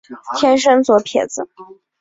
[0.39, 1.47] 天生左撇子。